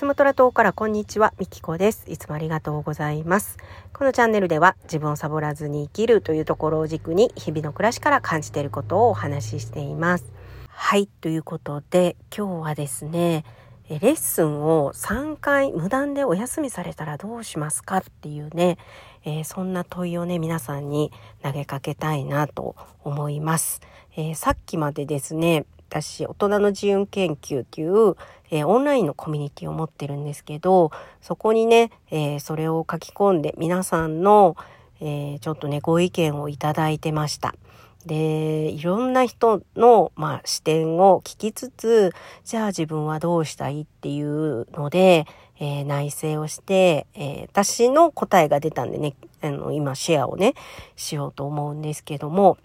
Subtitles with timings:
[0.00, 2.06] スマトラ島からこんにちは、みきこです。
[2.08, 3.58] いつもありがとうございます。
[3.92, 10.24] このチャンネルでは自分をサボらずに生きるというところを軸に日々の暮らしから感じていることをお話ししています。
[10.68, 13.44] はい、ということで今日はですね、
[13.90, 18.78] レッスンを3回無断でお休みされたらどうしますかっていうね、
[19.26, 21.12] えー、そんな問いをね、皆さんに
[21.42, 22.74] 投げかけたいなと
[23.04, 23.82] 思います。
[24.16, 28.14] えー、さっきまでですね、私、大人の自由研究っていう、
[28.50, 30.90] えー、オンラインのコミュニティを持ってるんですけど、
[31.20, 34.56] そこにね、えー、それを書き込んで皆さんの、
[35.00, 37.54] えー、ちょっとね、ご意見をいただいてました。
[38.06, 42.12] で、いろんな人の、まあ、視点を聞きつつ、
[42.44, 45.26] じゃあ自分はどうしたいっていうので、
[45.58, 50.54] えー、内省をして、えー、私の答えが出たんでね、あの、今シェアをね、
[50.96, 52.56] しようと思うんですけども、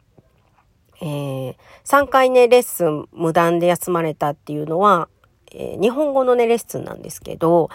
[1.01, 5.09] えー、3回ね、レッスン無断で休まれたっていうのは、
[5.55, 7.69] えー、日本語のね、レッスンなんですけど、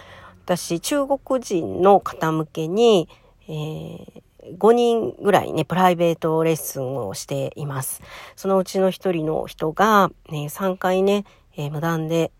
[0.44, 3.08] 私、中国人の方向けに、
[3.48, 4.22] えー、
[4.58, 8.02] 5人ぐらいね、プライベートレッスンをしています。
[8.36, 11.24] そのうちの1人の人が、ね、3回ね、
[11.56, 12.32] えー、無断で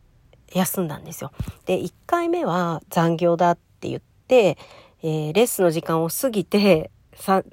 [0.52, 1.32] 休んだんですよ。
[1.66, 4.58] で、1回目は残業だって言って、
[5.02, 6.90] えー、レッスンの時間を過ぎて、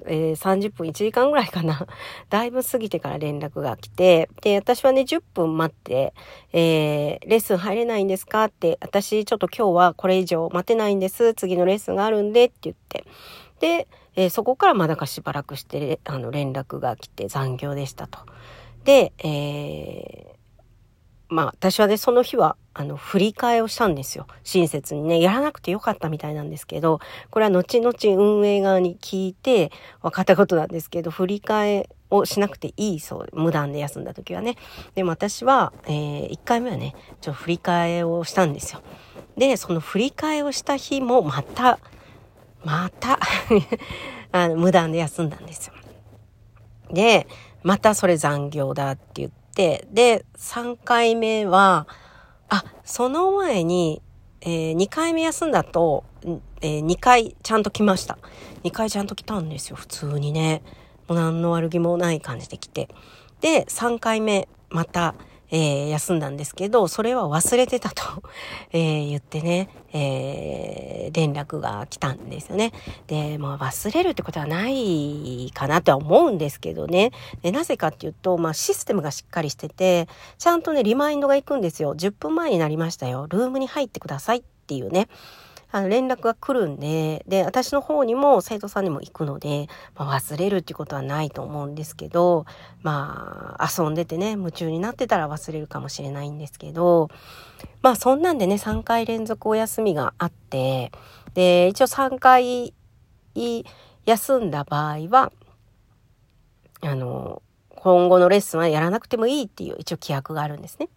[0.06, 1.86] えー、30分1時間ぐらいかな。
[2.30, 6.14] だいぶ過ぎてから連絡が来て、で、私はね、10分待って、
[6.52, 11.34] えー、レッスン入れないんですかって、私ちょっと今日はこれ以上待てないんです。
[11.34, 13.04] 次のレッスンがあるんでって言って。
[13.60, 18.20] で、えー、そこからまだかしばらくして、あの、連絡が来て残業でしたと。
[18.84, 20.37] で、えー、
[21.28, 24.26] まあ私はね、その日は、あの、振り替えをしたんですよ。
[24.44, 29.70] 親切にね、やらなくてよかったみたいなんですけど、これは後々運営側に聞いて
[30.02, 34.56] 分かったことなんですけど、振り替えをしなくていいそう、無断で休んだ時はね。
[34.94, 38.80] でも私は、えー、1回目はね、ちょっと振り替えをしたんですよ。
[39.36, 41.78] で、その振り替えをした日もまた、
[42.64, 43.18] また
[44.32, 45.74] あの、無断で休んだんですよ。
[46.90, 47.26] で、
[47.62, 51.88] またそれ残業だって言って、で、3回目は、
[52.48, 54.00] あ、その前に、
[54.40, 56.04] えー、2回目休んだと、
[56.60, 58.18] えー、2回ちゃんと来ました。
[58.62, 60.62] 2回ちゃんと来たんですよ、普通にね。
[61.08, 62.88] もう何の悪気もない感じで来て。
[63.40, 65.16] で、3回目、また、
[65.50, 68.22] えー、休んだんですけど、それは忘れてたと
[68.72, 72.72] えー、言ってね、えー、連絡が来たんですよね。
[73.06, 77.12] で、まあ忘れるってことはないかなとは思うんですけどね。
[77.42, 80.08] でなぜかっていうと、まあシステムがしっかりしてて、
[80.38, 81.94] ちゃんとね、リマインドが行くんですよ。
[81.94, 83.26] 10分前になりましたよ。
[83.28, 85.08] ルームに入ってくださいっていうね。
[85.70, 92.46] あの連絡が来るんで、で、私の方にも生徒さんにも行くので、まあ、忘れるっていうことはないと思うんですけど、
[92.82, 97.10] まあ、遊んでてね、夢中になってたら忘れるかもしれないんですけど、
[97.82, 100.90] まあ、そんなんでね、3回連続お休みがあって、
[101.34, 102.74] で、一応3回
[104.06, 105.32] 休んだ場合は、
[106.80, 107.42] あの、
[107.76, 110.88] 今後のレッスンはやらなくてもいいっていう一応規約があるんですね。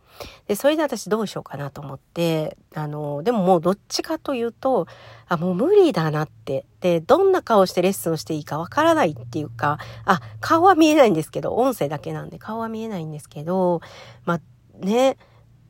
[0.47, 4.87] で、それで私どうしようかなと思って、あの、でももうどっちかというと、
[5.27, 6.65] あ、もう無理だなって。
[6.81, 13.81] で、どんな顔してレッスンしていいかわからないっていうか、あ、顔は見えないんですけど、音声だけなんで顔は見えないんですけど、
[14.25, 15.17] まあね、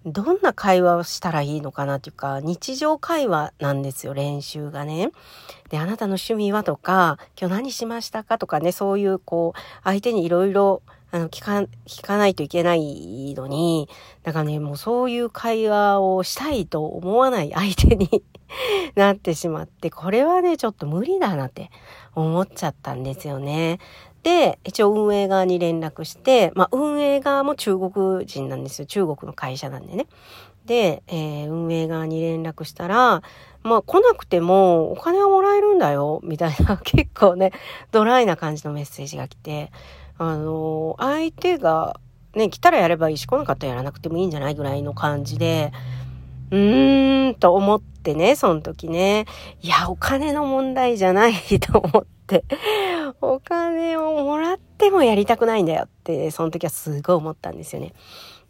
[0.06, 5.12] どんな会話をしたらいいのかなっていうか、日常会話なんですよ、練習がね。
[5.70, 10.82] で、あなたの趣味はとか、今日何しましたかとかね、そういうこう、相手にいろいろ
[11.12, 13.90] あの、聞か、聞かないといけないのに、
[14.24, 18.24] だからね、もうそういう会話をしたいと思わない相手に
[18.96, 21.70] なってしまって、これはね、ちょっと無理だなって
[22.16, 23.80] 思っちゃったんですよね。
[24.24, 28.86] で、一応運営側に連絡して、まあ運営側も中国人なんですよ。
[28.86, 30.08] 中国の会社なんでね。
[30.66, 33.24] で、えー、運営側に連絡したら、
[33.64, 37.52] まあ来なくてもお金はもらえるんだよ、みたいな 結構ね、
[37.92, 39.72] ドライな感じのメッセージが来て、
[40.24, 42.00] あの、相手が
[42.36, 45.72] ね、来たらやればいいし、来なかったらやらなくてもいいんじゃないぐらいの感じで、
[46.52, 49.26] うーん、と思ってね、その時ね。
[49.64, 52.46] いや、お金の問題じゃないと思って。
[53.20, 57.94] お金をもらってもやりたくないんだよって、その時はすごい思ったんですよね。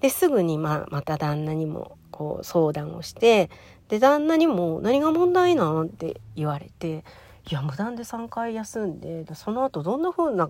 [0.02, 3.50] で、すぐにまあ、また旦那にもこう相談をして、
[3.88, 5.86] で、旦那にも何が問題なん？
[5.86, 7.06] って言われて、
[7.50, 10.50] いや無断で3回休んでその後どんな風な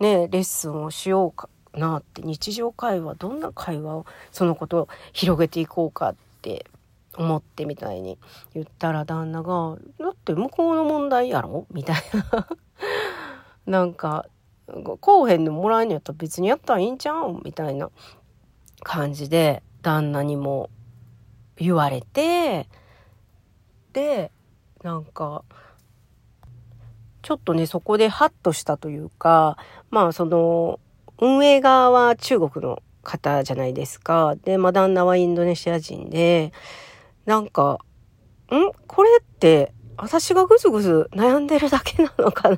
[0.00, 6.66] ねレッスンをしようかなって日常会話どんな会話をそのことを広げていこうかって
[7.16, 8.18] 思ってみたいに
[8.54, 11.96] 言ったら旦那が「だって向こうの問題やろ?」みたい
[12.32, 12.48] な
[13.80, 14.26] なんか
[15.00, 17.90] こうへんでもらえんやったら別にやったらいいんちゃうんみたいな
[18.82, 20.70] 感じで旦那にも
[21.56, 22.68] 言われて
[23.92, 24.30] で
[24.82, 25.42] なんか
[27.28, 29.58] ちょっとねそこでハッとしたというか
[29.90, 30.80] まあその
[31.20, 34.36] 運営側は中国の方じゃないですか。
[34.44, 36.52] で、まあ、旦那はインドネシア人で、
[37.26, 37.80] なんか、
[38.52, 38.72] ん？
[38.86, 42.56] これって、私がぐずぐず悩んでるだけなのかな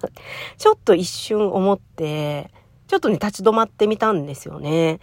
[0.59, 2.51] ちょっと一瞬思って、
[2.87, 5.01] ちょっとね、立ち止まってみたんですよね。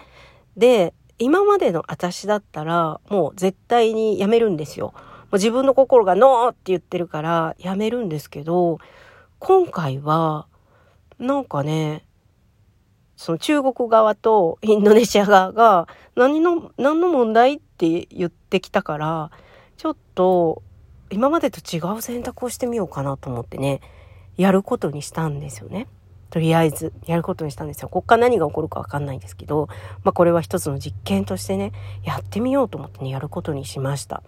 [0.55, 4.93] で、今までの私だったら、もう絶対にやめるんですよ。
[4.95, 8.77] もう自分の心がノーって言ってるからやめるんですけど、
[9.39, 10.47] 今回は、
[11.19, 12.03] なんかね、
[13.15, 19.31] その中国側とインドネシア側が何の、何の問題って言ってきたから、
[19.77, 20.63] ちょっと
[21.09, 23.81] 今までと違う選択をしてみようかなと思ってね、
[24.37, 25.87] やることにしたんですよね。
[26.29, 27.89] とりあえずやることにしたんですよ。
[27.89, 29.67] こっから何が起こるかわかんないんですけど、
[30.03, 31.71] まあこれは一つの実験としてね、
[32.03, 34.23] やってみようと思ってね、やることにしました。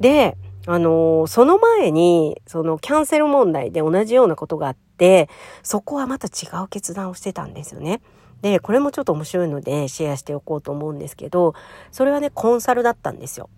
[0.00, 5.28] で、あのー、その前に、そのキャンセル問題で同じようなことがあって、
[5.62, 8.00] そこはまた違う決断をしてたんですよね。
[8.40, 11.54] で、これもちょっと面白いのでシェアしておこうと思うんですけど、
[11.92, 13.50] それはね、コンサルだったんですよ。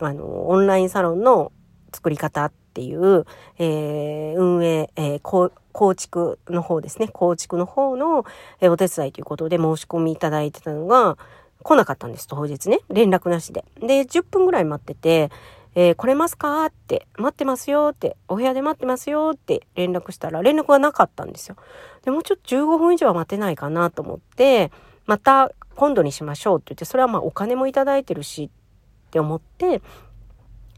[0.00, 1.52] あの、オンラインサロンの
[1.92, 3.26] 作り方っていう、
[3.58, 7.08] えー、運営、えー、構築の方ですね。
[7.08, 8.24] 構築の方の、
[8.62, 11.18] お手伝いということで申し込みいただいてたのが
[11.62, 12.80] 来なかったんです、当日ね。
[12.88, 13.64] 連絡なしで。
[13.80, 15.30] で、10分ぐらい待ってて、
[15.74, 16.64] えー、来れますか？
[16.66, 21.56] って、待ってますよって、お部屋で待ってますよって連絡したら連絡がなかったんですよ。
[22.04, 24.72] でもうちょっと15分以上は待てないかなと思って、
[25.06, 28.50] また今度にしましょうって言って、それはまあお金もいただいてるし
[29.08, 29.80] って思って、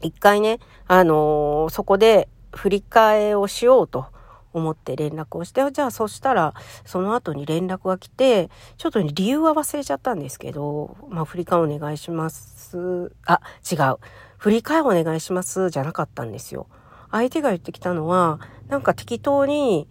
[0.01, 4.05] 一回ね、あのー、そこで振り替えをしようと
[4.53, 6.53] 思って連絡をして、じゃあそしたら、
[6.85, 13.11] その後に連絡が来て、ちょっと、理由は忘れちゃったんですけど、まあ振り替えお願いします。
[13.25, 13.97] あ、違う。
[14.37, 16.67] 振り替えお願いしますじゃなかったんですよ。
[17.11, 19.87] 相手が言ってきたのは、なんか適当に、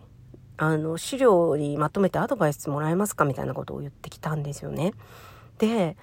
[0.59, 3.25] あの、資料にまとめてアドバイスもらえますか？
[3.25, 4.93] みたいなことを言ってきたんですよね。
[5.59, 5.97] で、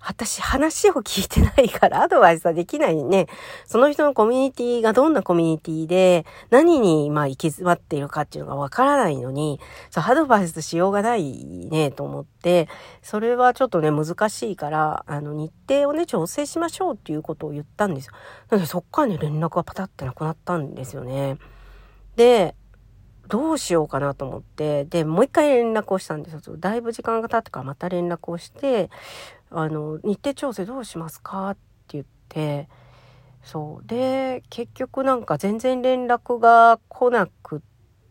[0.00, 3.26] 私話を聞いてないからアドバイスはできないね。
[3.66, 9.58] その人のコミュニティがどんなコミュニティで何にまあ行き詰まっているかっていうのがわからないのに、
[9.90, 12.68] そうアドバイスしようがないねと思って、
[13.02, 18.12] それはちょっとね難しいから、あの日程をね調整しましょうっていうことを言ったんですよ。
[18.50, 21.38] なのでそっからね連絡がパタってなくなったんですよね。
[22.14, 22.54] で、
[23.28, 26.56] どうしようかなと思って、で、もう一回連絡をしたんですよ。
[26.58, 28.88] だいぶ時間が経ってからまた連絡をして、
[29.50, 31.50] あの、日程調整どうしますか？
[31.50, 32.68] って言って、
[33.42, 33.86] そう。
[33.86, 37.60] で、結局なんか全然連絡が来なくっ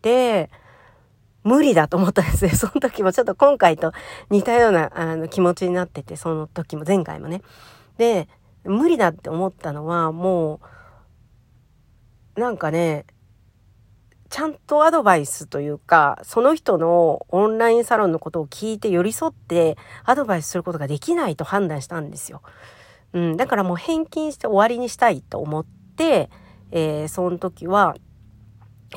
[0.01, 0.49] て、
[1.43, 2.51] 無理だと思ったんですね。
[2.55, 3.91] その時もちょっと今回と
[4.29, 7.41] 似たようなあの気持ちになってて、その時も前回もね。
[7.97, 8.27] で、
[8.63, 10.59] 無理だって思ったのはも
[12.37, 13.05] う、なんかね、
[14.35, 22.41] ちゃんとアドバイスというか、その人のオンラインサロンのことを聞いて寄り添ってアドバイスすることができないと判断したんですよ。
[23.13, 26.29] うん、だからもう返金して終わりにしたいと思って、
[26.71, 27.95] えー、その時は、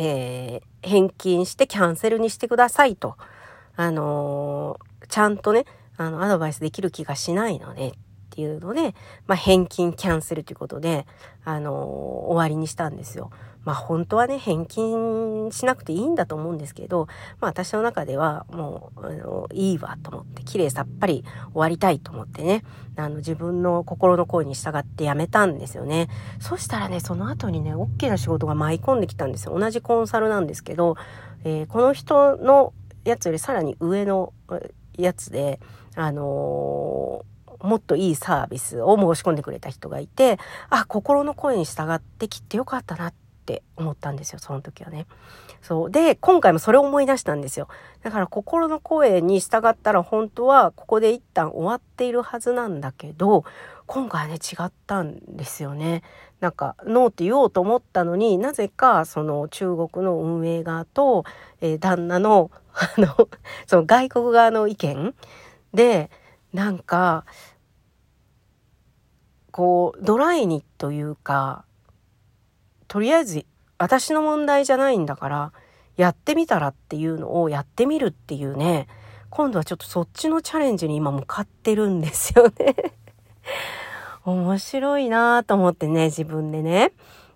[0.01, 3.15] えー、返金してキャンセルにしてくださいと。
[3.77, 5.67] あのー、ちゃんとね、
[5.99, 7.93] あの、アドバイスできる気がしないので、っ
[8.39, 8.95] ていうので、
[9.27, 11.07] まあ、返金キャンセルということで、
[11.45, 13.31] あの終わりにしたんですよ。
[13.65, 17.09] まあ本当はね、返金しなくていいんだと思うんですけど、
[17.41, 22.63] まあ私の中ではもう、あの、いいわと思って、綺麗さっぱり終わりたいと思ってね、
[22.95, 26.09] あの自分の心の声に従ってやめたんですよね。
[26.39, 29.59] そしたらね、その後にね、大きな仕事が舞い込んできたんですよ。
[29.59, 30.95] 同じコンサルなんですけど、
[31.43, 32.73] えー、この人の
[33.05, 34.33] やつよりさらに上の
[34.97, 35.59] やつで、
[35.97, 40.39] あのーもっといいサービスを申し込んでくれた人がいて、
[40.71, 43.15] あ、心の声に従ってきてよかったなっ
[43.49, 45.07] って思ったんですよ、その時はね。
[45.63, 45.91] そう。
[45.91, 47.69] で、今回もそれを思い出したんですよ。
[48.03, 53.45] だから心の声に従ったら本当はここで一旦終わっているはずなんだけど、
[53.87, 56.03] 今回はね、違ったんですよね。
[56.41, 61.25] なんか、ノーって言おうと思ったのになぜか、その中国の運営側と、
[61.63, 63.29] えー、旦那の、あの、
[63.67, 65.15] その外国側の意見
[65.73, 66.11] で、
[66.53, 67.25] なんか、
[69.51, 71.65] こう、ドライにというか、
[72.89, 73.45] とりあえず
[73.79, 75.53] 私の問題じゃないんだから
[75.97, 78.89] やってみたらっていうのをやってみるっていうね
[79.31, 82.75] 今度はちょっとそっちのチャレンジに今向かってるんですよね
[84.25, 86.93] 面白いなと思ってね自分でね。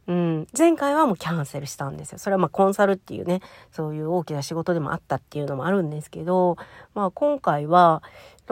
[0.08, 2.18] うん、前回はもうキャンセルしたんですよ。
[2.18, 3.40] それはまあコンサルっていうね、
[3.70, 6.56] そういう大きな仕事でもあったっていうのもあるんですけど、
[6.92, 8.02] まあ今回は、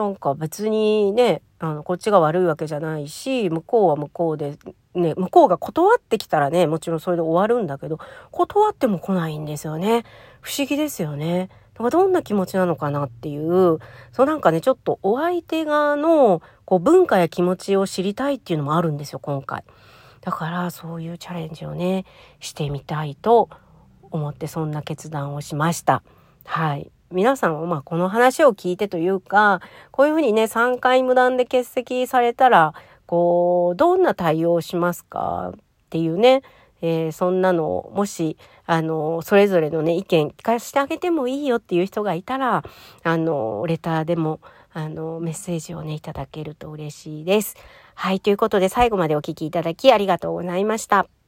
[0.01, 4.57] なんか別にね、あの、こっちが悪いわけじゃないし、向こうは向こうで、
[4.95, 7.99] ね、向こうが断ってきたらね、もちろんそれで終わるんだけど、
[8.31, 10.03] 断っても来ないんですよね。
[10.41, 11.49] 不思議ですよね。
[11.75, 13.77] だからどんな気持ちなのかなっていう、
[14.11, 19.63] そうなんかね、ちょっとお相手側のこう文化や気持ちを知りたいっていうのもあるんですよ、今回。
[20.21, 22.05] だからそういうチャレンジをね、
[22.39, 23.49] してみたいと
[24.09, 26.01] 思ってそんな決断をしました。
[26.43, 26.91] はい。
[27.11, 32.73] 皆さんはまあこの話を聞いてというか、こういうふうにね、3回無断で欠席されたら、
[33.05, 35.51] こう、どんな対応をしますか？
[35.55, 36.41] っていうね、
[36.81, 42.63] えー、そんなのをもし、あの、それぞれのね、意見聞かせてあげてもいいよっていう人がいたら、
[43.03, 44.39] あの、レターでも、
[44.73, 47.55] あの、メッセージをね、いただけると嬉しいです。
[47.95, 51.20] はい、ということで最後までお聴きいただきありがとうございました。